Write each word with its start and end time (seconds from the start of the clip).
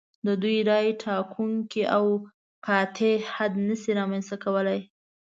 د 0.25 0.27
دوی 0.41 0.57
رایې 0.69 0.91
ټاکونکی 1.03 1.83
او 1.95 2.05
قاطع 2.67 3.13
حد 3.35 3.53
نشي 3.67 3.91
رامنځته 3.99 4.35
کولای. 4.43 4.79